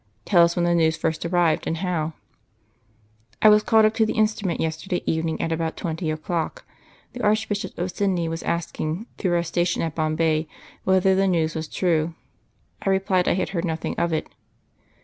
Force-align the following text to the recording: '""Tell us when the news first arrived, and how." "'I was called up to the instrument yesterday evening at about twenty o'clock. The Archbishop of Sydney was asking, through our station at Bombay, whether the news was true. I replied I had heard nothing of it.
'""Tell 0.25 0.41
us 0.43 0.55
when 0.55 0.65
the 0.65 0.73
news 0.73 0.97
first 0.97 1.27
arrived, 1.27 1.67
and 1.67 1.77
how." 1.77 2.13
"'I 3.43 3.49
was 3.49 3.61
called 3.61 3.85
up 3.85 3.93
to 3.97 4.03
the 4.03 4.15
instrument 4.17 4.59
yesterday 4.59 5.03
evening 5.05 5.39
at 5.39 5.51
about 5.51 5.77
twenty 5.77 6.09
o'clock. 6.09 6.65
The 7.13 7.21
Archbishop 7.21 7.77
of 7.77 7.91
Sydney 7.91 8.27
was 8.27 8.41
asking, 8.41 9.05
through 9.19 9.35
our 9.35 9.43
station 9.43 9.83
at 9.83 9.93
Bombay, 9.93 10.47
whether 10.85 11.13
the 11.13 11.27
news 11.27 11.53
was 11.53 11.67
true. 11.67 12.15
I 12.81 12.89
replied 12.89 13.27
I 13.27 13.35
had 13.35 13.49
heard 13.49 13.63
nothing 13.63 13.93
of 13.99 14.11
it. 14.11 14.25